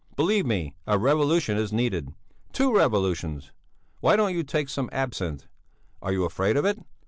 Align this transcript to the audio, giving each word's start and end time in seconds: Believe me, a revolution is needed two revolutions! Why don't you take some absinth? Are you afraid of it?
Believe 0.15 0.47
me, 0.47 0.73
a 0.87 0.97
revolution 0.97 1.57
is 1.59 1.71
needed 1.71 2.11
two 2.53 2.75
revolutions! 2.75 3.51
Why 3.99 4.15
don't 4.15 4.33
you 4.33 4.41
take 4.41 4.67
some 4.67 4.89
absinth? 4.91 5.45
Are 6.01 6.11
you 6.11 6.25
afraid 6.25 6.57
of 6.57 6.65
it? 6.65 6.79